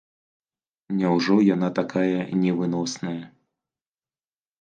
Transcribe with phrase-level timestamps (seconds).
[1.01, 3.19] Няўжо яна такая невыносная?